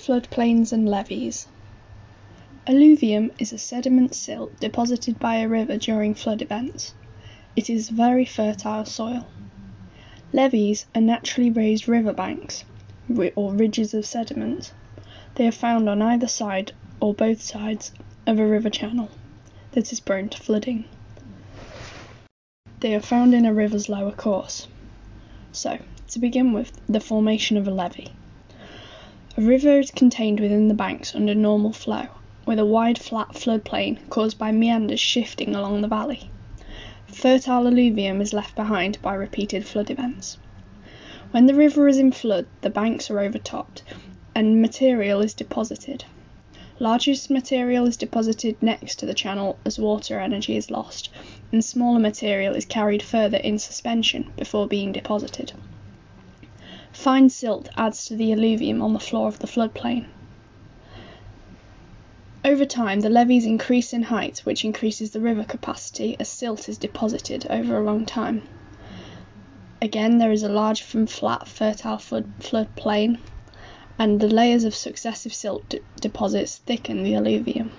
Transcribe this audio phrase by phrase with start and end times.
[0.00, 1.46] Floodplains and levees.
[2.66, 6.94] Alluvium is a sediment silt deposited by a river during flood events.
[7.54, 9.26] It is very fertile soil.
[10.32, 12.64] Levees are naturally raised river banks,
[13.36, 14.72] or ridges of sediment.
[15.34, 17.92] They are found on either side or both sides
[18.26, 19.10] of a river channel
[19.72, 20.86] that is prone to flooding.
[22.80, 24.66] They are found in a river's lower course.
[25.52, 25.78] So,
[26.08, 28.12] to begin with, the formation of a levee.
[29.40, 32.08] A river is contained within the banks under normal flow,
[32.44, 36.28] with a wide flat floodplain caused by meanders shifting along the valley.
[37.06, 40.36] Fertile alluvium is left behind by repeated flood events.
[41.30, 43.82] When the river is in flood, the banks are overtopped
[44.34, 46.04] and material is deposited.
[46.78, 51.08] Largest material is deposited next to the channel as water energy is lost,
[51.50, 55.54] and smaller material is carried further in suspension before being deposited.
[56.92, 60.06] Fine silt adds to the alluvium on the floor of the floodplain.
[62.44, 66.78] Over time, the levees increase in height, which increases the river capacity as silt is
[66.78, 68.42] deposited over a long time.
[69.80, 73.18] Again, there is a large flat fertile flood, floodplain,
[73.98, 77.70] and the layers of successive silt deposits thicken the alluvium.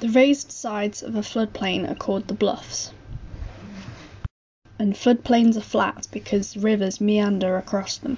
[0.00, 2.92] The raised sides of a floodplain are called the bluffs
[4.78, 8.16] and floodplains are flat because rivers meander across them.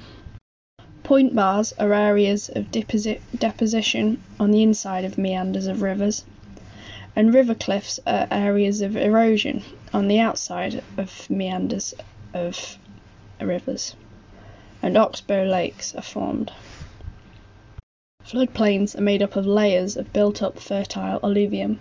[1.03, 6.25] Point bars are areas of deposi deposition on the inside of meanders of rivers,
[7.15, 11.95] and river cliffs are areas of erosion on the outside of meanders
[12.33, 12.79] of
[13.41, 13.95] rivers,
[14.83, 16.51] and oxbow lakes are formed.
[18.25, 21.79] Floodplains are made up of layers of built up fertile alluvium.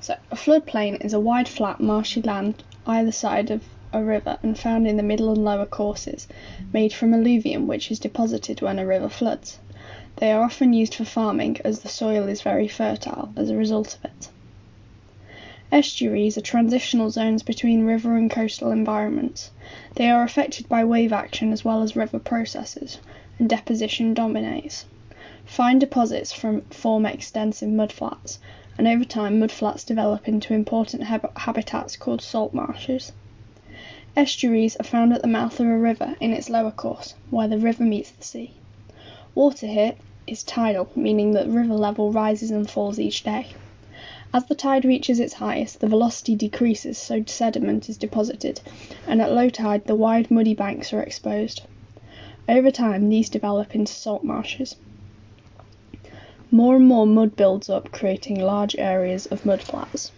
[0.00, 3.62] So, a floodplain is a wide, flat, marshy land either side of
[3.92, 6.28] a river and found in the middle and lower courses,
[6.72, 9.58] made from alluvium which is deposited when a river floods.
[10.16, 13.94] They are often used for farming as the soil is very fertile as a result
[13.94, 14.28] of it.
[15.70, 19.50] Estuaries are transitional zones between river and coastal environments.
[19.94, 22.98] They are affected by wave action as well as river processes,
[23.38, 24.86] and deposition dominates.
[25.44, 28.38] Fine deposits from form extensive mudflats,
[28.76, 33.12] and over time mudflats develop into important hab habitats called salt marshes.
[34.18, 37.56] Estuaries are found at the mouth of a river in its lower course, where the
[37.56, 38.50] river meets the sea.
[39.32, 39.94] Water here
[40.26, 43.46] is tidal, meaning that river level rises and falls each day.
[44.34, 48.60] As the tide reaches its highest, the velocity decreases so sediment is deposited,
[49.06, 51.62] and at low tide the wide muddy banks are exposed.
[52.48, 54.74] Over time these develop into salt marshes.
[56.50, 60.10] More and more mud builds up, creating large areas of mudflats.